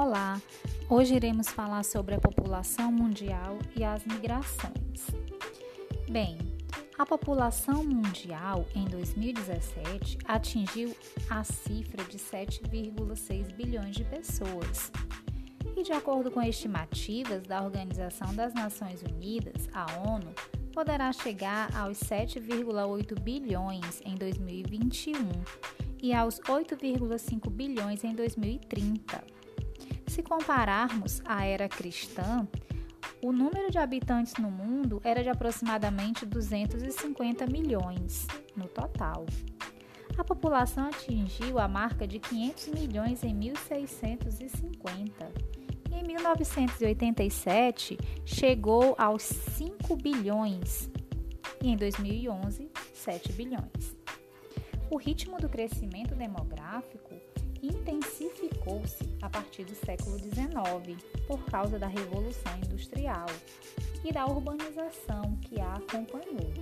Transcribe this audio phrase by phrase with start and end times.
[0.00, 0.40] Olá,
[0.88, 5.08] hoje iremos falar sobre a população mundial e as migrações.
[6.08, 6.38] Bem,
[6.96, 10.96] a população mundial em 2017 atingiu
[11.28, 14.92] a cifra de 7,6 bilhões de pessoas.
[15.76, 20.32] E de acordo com estimativas da Organização das Nações Unidas, a ONU,
[20.72, 25.12] poderá chegar aos 7,8 bilhões em 2021
[26.00, 29.37] e aos 8,5 bilhões em 2030.
[30.18, 32.44] Se compararmos à era cristã,
[33.22, 39.24] o número de habitantes no mundo era de aproximadamente 250 milhões no total.
[40.18, 45.32] A população atingiu a marca de 500 milhões em 1650
[45.88, 50.90] e em 1987 chegou aos 5 bilhões
[51.62, 53.96] e em 2011 7 bilhões.
[54.90, 57.14] O ritmo do crescimento demográfico
[57.62, 63.26] intensificou-se a partir do século XIX por causa da Revolução Industrial
[64.04, 66.52] e da urbanização que a acompanhou.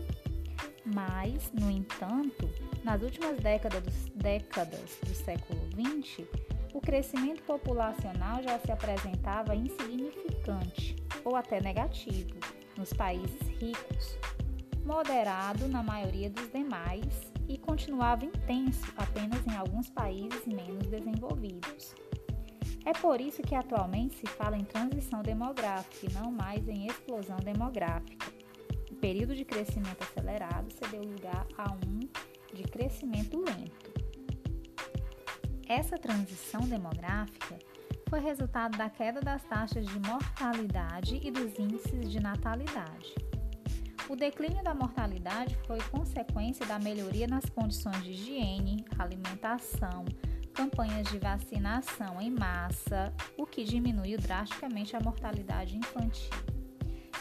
[0.84, 2.48] Mas, no entanto,
[2.84, 3.82] nas últimas décadas
[4.14, 6.26] décadas do século XX,
[6.72, 12.36] o crescimento populacional já se apresentava insignificante ou até negativo
[12.76, 14.18] nos países ricos,
[14.84, 21.94] moderado na maioria dos demais e continuava intenso apenas em alguns países menos desenvolvidos.
[22.84, 27.36] É por isso que atualmente se fala em transição demográfica e não mais em explosão
[27.38, 28.26] demográfica.
[28.90, 31.98] O período de crescimento acelerado cedeu lugar a um
[32.54, 33.92] de crescimento lento.
[35.68, 37.58] Essa transição demográfica
[38.08, 43.25] foi resultado da queda das taxas de mortalidade e dos índices de natalidade.
[44.08, 50.04] O declínio da mortalidade foi consequência da melhoria nas condições de higiene, alimentação,
[50.54, 56.30] campanhas de vacinação em massa, o que diminuiu drasticamente a mortalidade infantil,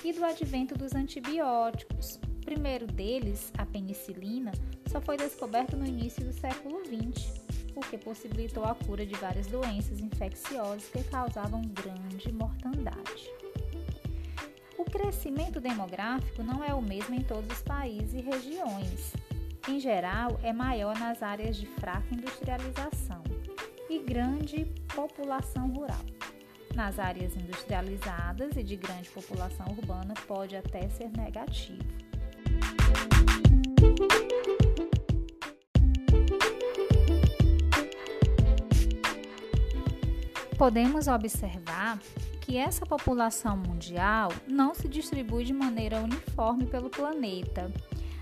[0.03, 2.19] e do advento dos antibióticos.
[2.37, 4.51] O primeiro deles, a penicilina,
[4.85, 7.41] só foi descoberto no início do século XX,
[7.75, 13.44] o que possibilitou a cura de várias doenças infecciosas que causavam grande mortandade.
[14.95, 19.13] Crescimento demográfico não é o mesmo em todos os países e regiões.
[19.67, 23.21] Em geral, é maior nas áreas de fraca industrialização
[23.89, 24.63] e grande
[24.95, 25.99] população rural.
[26.73, 31.83] Nas áreas industrializadas e de grande população urbana, pode até ser negativo.
[40.57, 41.99] Podemos observar
[42.45, 47.71] que essa população mundial não se distribui de maneira uniforme pelo planeta.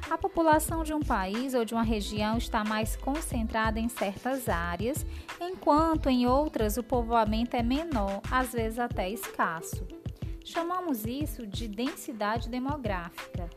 [0.10, 5.06] A população de um país ou de uma região está mais concentrada em certas áreas,
[5.42, 9.86] enquanto em outras o povoamento é menor, às vezes até escasso.
[10.46, 13.50] Chamamos isso de densidade demográfica,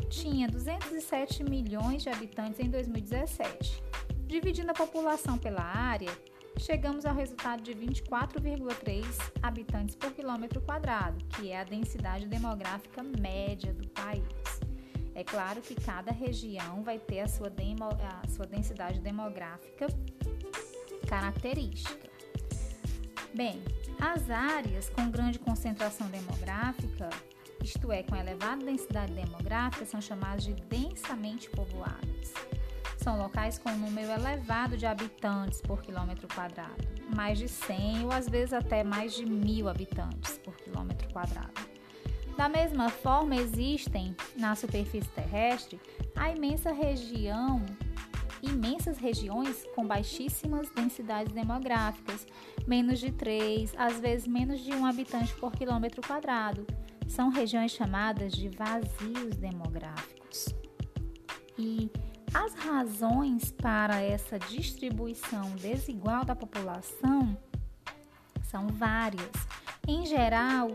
[0.10, 3.84] tinha 207 milhões de habitantes em 2017.
[4.26, 6.10] Dividindo a população pela área,
[6.58, 9.06] chegamos ao resultado de 24,3
[9.44, 14.65] habitantes por quilômetro quadrado, que é a densidade demográfica média do país.
[15.16, 19.88] É claro que cada região vai ter a sua, demo, a sua densidade demográfica
[21.08, 22.10] característica.
[23.34, 23.62] Bem,
[24.00, 27.10] as áreas com grande concentração demográfica,
[27.64, 32.34] isto é, com elevada densidade demográfica, são chamadas de densamente povoadas.
[32.98, 36.84] São locais com um número elevado de habitantes por quilômetro quadrado,
[37.16, 41.65] mais de 100 ou às vezes até mais de mil habitantes por quilômetro quadrado.
[42.38, 45.80] Da mesma forma, existem na superfície terrestre
[46.16, 47.64] a imensa região
[48.42, 52.28] imensas regiões com baixíssimas densidades demográficas,
[52.68, 56.66] menos de 3, às vezes menos de um habitante por quilômetro quadrado.
[57.08, 60.48] São regiões chamadas de vazios demográficos.
[61.58, 61.90] E
[62.34, 67.38] as razões para essa distribuição desigual da população
[68.44, 69.32] são várias.
[69.88, 70.70] Em geral,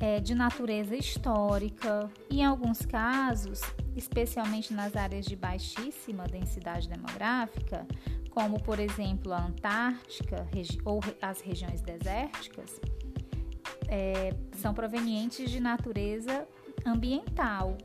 [0.00, 2.10] é de natureza histórica.
[2.30, 3.60] Em alguns casos,
[3.96, 7.86] especialmente nas áreas de baixíssima densidade demográfica,
[8.30, 10.46] como por exemplo a Antártica
[10.84, 12.80] ou as regiões desérticas,
[13.88, 16.46] é, são provenientes de natureza
[16.84, 17.76] ambiental,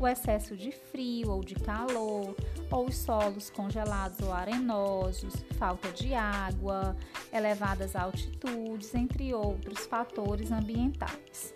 [0.00, 2.34] o excesso de frio ou de calor,
[2.70, 6.96] ou os solos congelados ou arenosos, falta de água,
[7.30, 11.52] elevadas altitudes, entre outros fatores ambientais.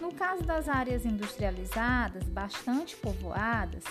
[0.00, 3.84] No caso das áreas industrializadas bastante povoadas,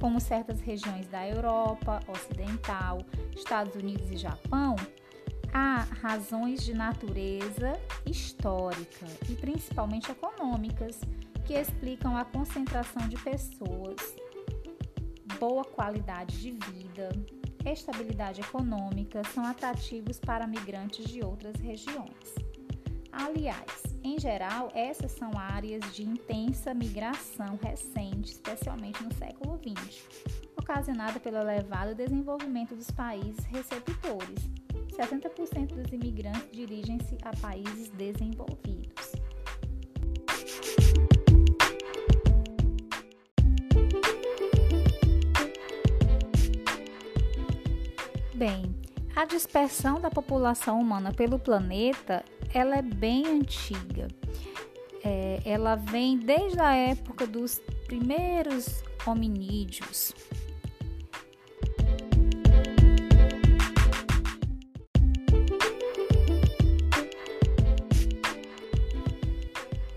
[0.00, 3.00] como certas regiões da Europa Ocidental,
[3.34, 4.76] Estados Unidos e Japão,
[5.52, 11.00] há razões de natureza histórica e principalmente econômicas
[11.48, 13.96] que explicam a concentração de pessoas,
[15.40, 17.08] boa qualidade de vida,
[17.64, 22.34] estabilidade econômica são atrativos para migrantes de outras regiões.
[23.10, 30.04] Aliás, em geral, essas são áreas de intensa migração recente, especialmente no século XX,
[30.54, 34.50] ocasionada pelo elevado desenvolvimento dos países receptores.
[34.92, 39.27] 70% dos imigrantes dirigem-se a países desenvolvidos.
[48.38, 48.72] Bem,
[49.16, 52.24] a dispersão da população humana pelo planeta
[52.54, 54.06] ela é bem antiga.
[55.02, 60.14] É, ela vem desde a época dos primeiros hominídeos.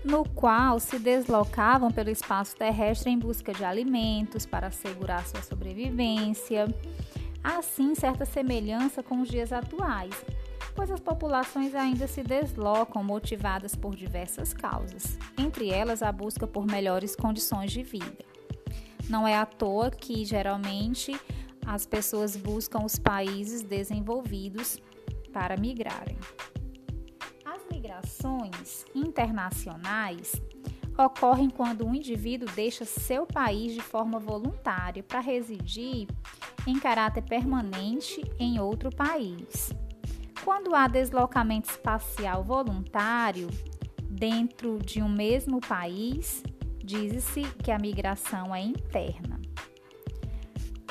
[0.04, 6.66] no qual se deslocavam pelo espaço terrestre em busca de alimentos para assegurar sua sobrevivência.
[7.42, 10.14] Assim, certa semelhança com os dias atuais,
[10.74, 16.64] pois as populações ainda se deslocam motivadas por diversas causas, entre elas a busca por
[16.66, 18.24] melhores condições de vida.
[19.08, 21.18] Não é à toa que, geralmente,
[21.66, 24.78] as pessoas buscam os países desenvolvidos
[25.32, 26.18] para migrarem.
[27.44, 30.40] As migrações internacionais
[30.98, 36.08] ocorrem quando um indivíduo deixa seu país de forma voluntária para residir
[36.66, 39.72] em caráter permanente em outro país.
[40.44, 43.48] Quando há deslocamento espacial voluntário
[44.02, 46.42] dentro de um mesmo país,
[46.84, 49.40] diz-se que a migração é interna.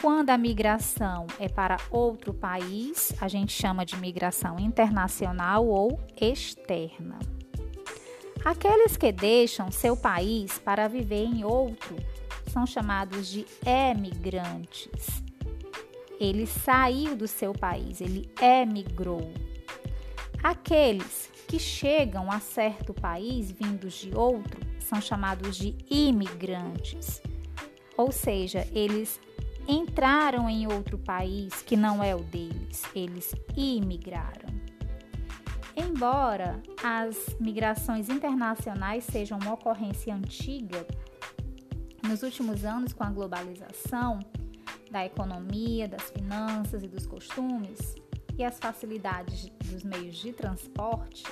[0.02, 7.20] Quando a migração é para outro país, a gente chama de migração internacional ou externa.
[8.44, 11.96] Aqueles que deixam seu país para viver em outro
[12.48, 15.22] são chamados de emigrantes.
[16.20, 19.32] Ele saiu do seu país, ele emigrou.
[20.44, 27.22] Aqueles que chegam a certo país vindos de outro são chamados de imigrantes.
[27.96, 29.20] Ou seja, eles
[29.68, 34.61] entraram em outro país que não é o deles, eles imigraram.
[35.76, 40.86] Embora as migrações internacionais sejam uma ocorrência antiga,
[42.04, 44.20] nos últimos anos, com a globalização
[44.90, 47.96] da economia, das finanças e dos costumes
[48.38, 51.24] e as facilidades dos meios de transporte,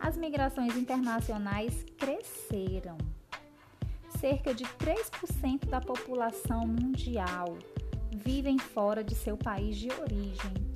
[0.00, 2.96] as migrações internacionais cresceram.
[4.18, 7.58] Cerca de 3% da população mundial
[8.10, 10.73] vivem fora de seu país de origem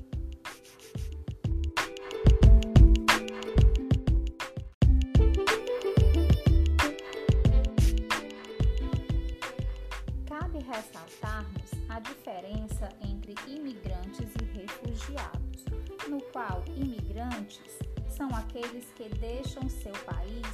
[18.96, 20.46] que deixam seu país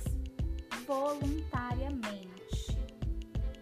[0.87, 2.76] voluntariamente.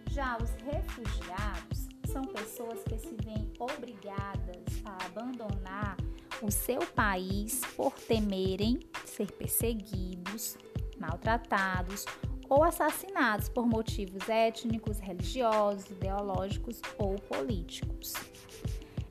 [0.09, 5.97] Já os refugiados são pessoas que se veem obrigadas a abandonar
[6.41, 10.57] o seu país por temerem ser perseguidos,
[10.99, 12.05] maltratados
[12.49, 18.13] ou assassinados por motivos étnicos, religiosos, ideológicos ou políticos.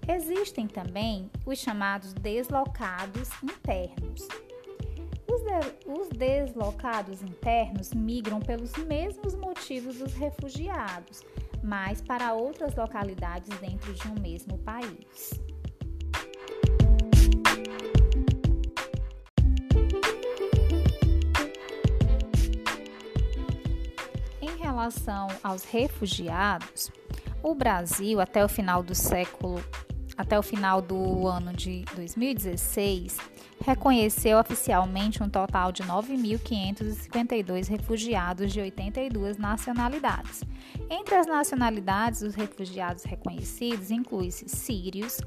[0.06, 4.28] Existem também os chamados deslocados internos.
[5.52, 11.22] Os, de, os, deslocados internos migram pelos mesmos motivos dos refugiados,
[11.62, 15.40] mas para outras localidades dentro de um mesmo país.
[24.82, 26.90] relação aos refugiados,
[27.42, 29.62] o Brasil, até o final do século,
[30.16, 33.16] até o final do ano de 2016,
[33.62, 40.42] reconheceu oficialmente um total de 9.552 refugiados de 82 nacionalidades.
[40.90, 45.20] Entre as nacionalidades dos refugiados reconhecidos inclui-se sírios,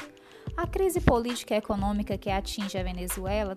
[0.57, 3.57] A crise política e econômica que atinge a Venezuela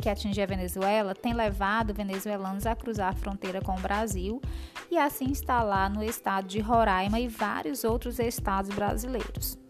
[0.00, 4.42] que atinge a Venezuela tem levado venezuelanos a cruzar a fronteira com o Brasil
[4.90, 9.63] e a se instalar no estado de Roraima e vários outros estados brasileiros.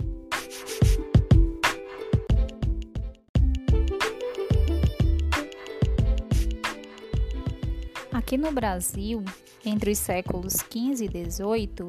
[8.25, 9.23] Aqui no Brasil,
[9.67, 11.89] entre os séculos XV e XVIII,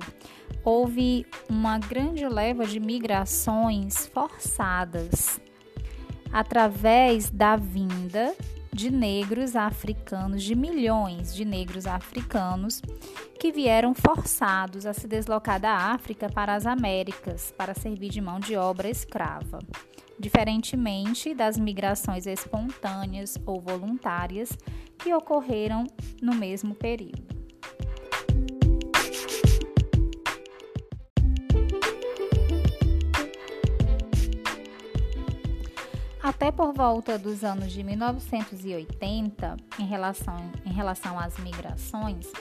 [0.65, 5.39] houve uma grande leva de migrações forçadas
[6.33, 8.35] através da vinda
[8.75, 12.81] de negros africanos, de milhões de negros africanos
[13.39, 18.37] que vieram forçados a se deslocar da África para as Américas para servir de mão
[18.37, 19.59] de obra escrava.
[20.19, 24.49] Diferentemente das migrações espontâneas ou voluntárias
[24.97, 25.85] que ocorreram
[26.21, 27.34] no mesmo período.
[36.25, 42.31] Até por volta dos anos de 1980, em relação, em relação às migrações,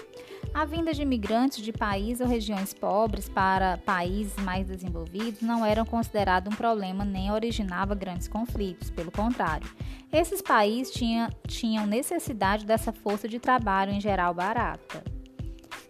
[0.54, 5.84] a vinda de imigrantes de países ou regiões pobres para países mais desenvolvidos não eram
[5.84, 9.68] considerado um problema nem originava grandes conflitos, pelo contrário.
[10.10, 15.04] Esses países tinham, tinham necessidade dessa força de trabalho em geral barata.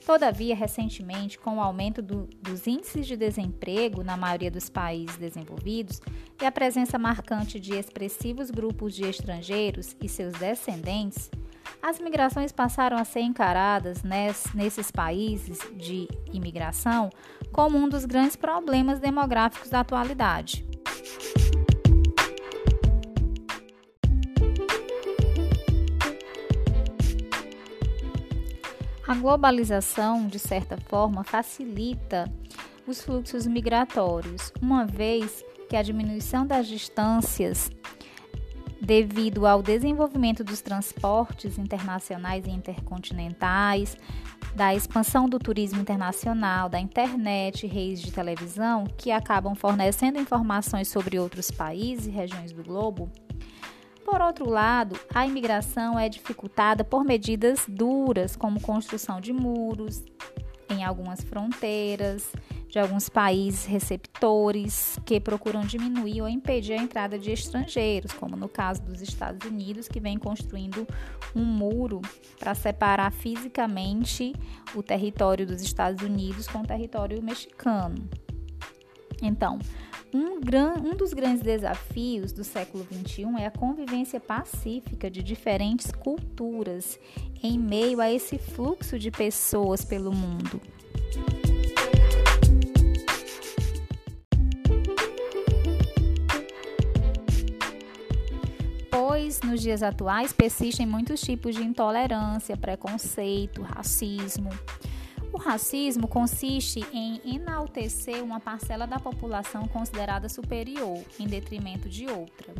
[0.07, 6.03] Todavia, recentemente, com o aumento do, dos índices de desemprego na maioria dos países desenvolvidos
[6.41, 11.31] e a presença marcante de expressivos grupos de estrangeiros e seus descendentes,
[11.83, 14.03] as migrações passaram a ser encaradas
[14.55, 17.11] nesses países de imigração
[17.51, 20.67] como um dos grandes problemas demográficos da atualidade.
[29.07, 32.25] A globalização, de certa forma, facilita
[32.87, 37.71] os fluxos migratórios, uma vez que a diminuição das distâncias
[38.81, 43.97] devido ao desenvolvimento dos transportes internacionais e intercontinentais,
[44.55, 51.19] da expansão do turismo internacional, da internet redes de televisão, que acabam fornecendo informações sobre
[51.19, 53.11] outros países e regiões do globo.
[54.05, 60.03] Por outro lado, a imigração é dificultada por medidas duras, como construção de muros
[60.69, 62.31] em algumas fronteiras,
[62.69, 68.49] de alguns países receptores que procuram diminuir ou impedir a entrada de estrangeiros, como no
[68.49, 70.87] caso dos Estados Unidos, que vem construindo
[71.35, 72.01] um muro
[72.39, 74.35] para separar fisicamente
[74.75, 78.09] o território dos Estados Unidos com o território mexicano.
[79.23, 79.59] Então,
[80.15, 85.91] um, gran, um dos grandes desafios do século XXI é a convivência pacífica de diferentes
[85.91, 86.99] culturas
[87.43, 90.61] em meio a esse fluxo de pessoas pelo mundo.
[98.91, 104.51] pois nos dias atuais persistem muitos tipos de intolerância, preconceito, racismo.
[105.45, 112.55] Racismo consiste em enaltecer uma parcela da população considerada superior em detrimento de outra.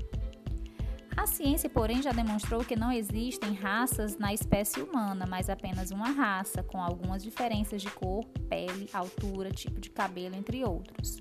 [1.17, 6.11] A ciência, porém, já demonstrou que não existem raças na espécie humana, mas apenas uma
[6.11, 11.17] raça, com algumas diferenças de cor, pele, altura, tipo de cabelo, entre outros.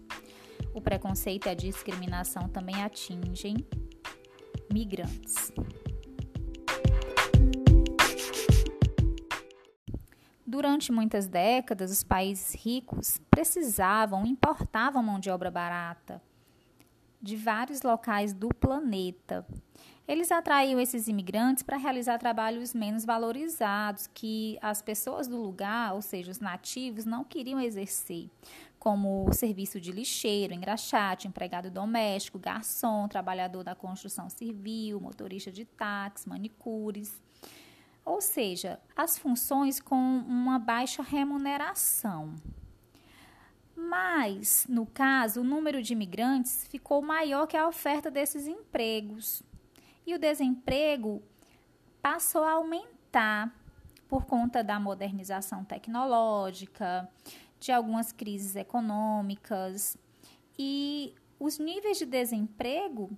[0.73, 3.55] O preconceito e a discriminação também atingem
[4.69, 5.53] migrantes.
[10.53, 16.21] Durante muitas décadas, os países ricos precisavam, importavam mão de obra barata
[17.19, 19.47] de vários locais do planeta.
[20.07, 26.03] Eles atraíam esses imigrantes para realizar trabalhos menos valorizados que as pessoas do lugar, ou
[26.03, 28.29] seja, os nativos, não queriam exercer,
[28.77, 35.65] como o serviço de lixeiro, engraxate, empregado doméstico, garçom, trabalhador da construção civil, motorista de
[35.65, 37.19] táxi, manicures.
[38.05, 42.35] Ou seja, as funções com uma baixa remuneração.
[43.75, 49.41] Mas, no caso, o número de imigrantes ficou maior que a oferta desses empregos.
[50.05, 51.23] E o desemprego
[52.01, 53.53] passou a aumentar
[54.07, 57.09] por conta da modernização tecnológica,
[57.59, 59.97] de algumas crises econômicas
[60.57, 63.09] e os níveis de desemprego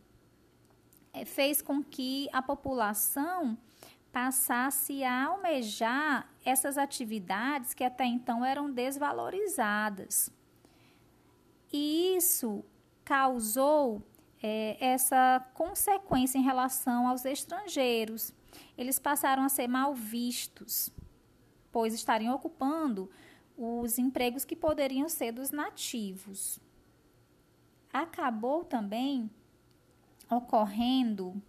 [1.13, 3.57] eh, fez com que a população
[4.15, 10.31] passasse a almejar essas atividades que até então eram desvalorizadas.
[11.69, 12.63] E isso
[13.03, 14.01] causou
[14.41, 18.33] é, essa consequência em relação aos estrangeiros.
[18.77, 20.93] Eles passaram a ser mal vistos
[21.75, 23.09] pois estariam ocupando
[23.57, 26.57] os empregos que poderiam ser dos nativos.
[27.91, 29.29] Acabou também
[30.31, 31.43] ocorrendo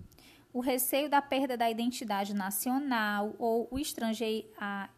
[0.57, 4.89] o receio da perda da identidade nacional ou o estrangeiro, a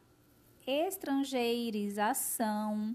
[0.64, 2.94] estrangeirização,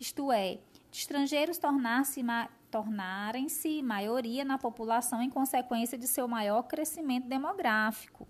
[0.00, 0.54] isto é,
[0.90, 2.22] de estrangeiros tornar-se
[2.70, 8.26] tornarem-se maioria na população em consequência de seu maior crescimento demográfico.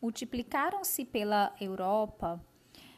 [0.00, 2.42] Multiplicaram-se pela Europa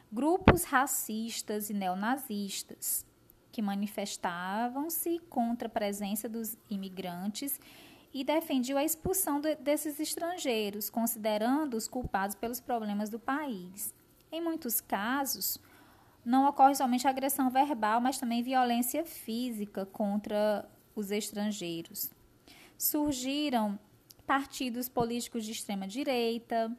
[0.09, 3.05] grupos racistas e neonazistas
[3.51, 7.59] que manifestavam-se contra a presença dos imigrantes
[8.13, 13.93] e defendiam a expulsão de, desses estrangeiros, considerando-os culpados pelos problemas do país.
[14.31, 15.59] Em muitos casos,
[16.25, 22.11] não ocorre somente agressão verbal, mas também violência física contra os estrangeiros.
[22.77, 23.79] Surgiram
[24.25, 26.71] partidos políticos de extrema direita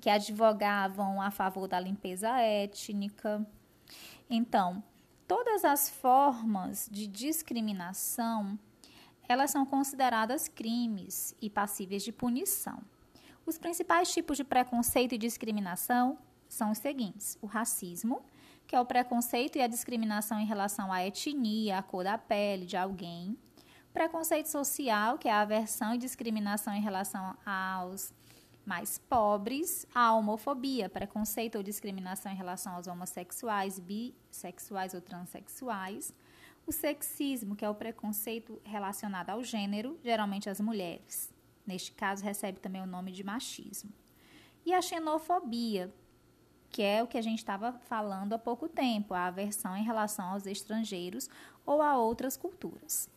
[0.00, 3.46] que advogavam a favor da limpeza étnica.
[4.28, 4.82] Então,
[5.26, 8.58] todas as formas de discriminação,
[9.28, 12.82] elas são consideradas crimes e passíveis de punição.
[13.46, 18.22] Os principais tipos de preconceito e discriminação são os seguintes: o racismo,
[18.66, 22.64] que é o preconceito e a discriminação em relação à etnia, à cor da pele
[22.64, 23.36] de alguém.
[23.92, 28.12] Preconceito social, que é a aversão e discriminação em relação aos
[28.64, 29.86] mais pobres.
[29.94, 36.12] A homofobia, preconceito ou discriminação em relação aos homossexuais, bissexuais ou transexuais.
[36.66, 41.32] O sexismo, que é o preconceito relacionado ao gênero, geralmente às mulheres.
[41.66, 43.90] Neste caso, recebe também o nome de machismo.
[44.64, 45.92] E a xenofobia,
[46.70, 50.30] que é o que a gente estava falando há pouco tempo, a aversão em relação
[50.30, 51.28] aos estrangeiros
[51.66, 53.10] ou a outras culturas.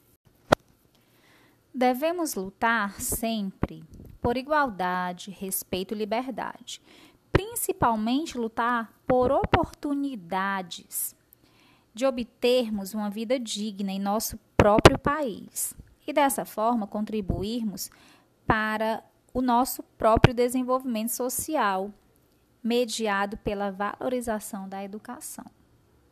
[1.74, 3.84] Devemos lutar sempre
[4.22, 6.82] por igualdade, respeito e liberdade,
[7.32, 11.17] principalmente lutar por oportunidades
[11.98, 15.74] de obtermos uma vida digna em nosso próprio país
[16.06, 17.90] e dessa forma contribuirmos
[18.46, 21.92] para o nosso próprio desenvolvimento social
[22.64, 25.46] mediado pela valorização da educação.